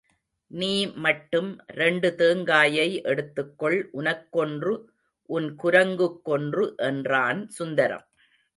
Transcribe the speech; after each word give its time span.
நீ 0.51 0.69
மட்டும் 0.95 1.49
ரெண்டு 1.73 2.09
தேங்காயை 2.15 2.87
எடுத்துக்கொள் 3.03 3.77
உனக்கொன்று, 3.93 4.73
உன் 5.29 5.49
குரங்குக்கொன்று 5.63 6.65
என்றான் 6.89 7.41
சுந்தரம். 7.49 8.05